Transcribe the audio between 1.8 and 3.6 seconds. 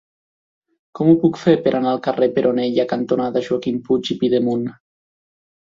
al carrer Peronella cantonada